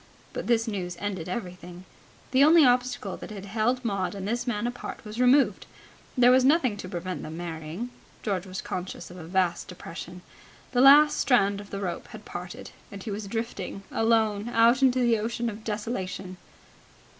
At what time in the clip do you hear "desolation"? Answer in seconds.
15.63-16.37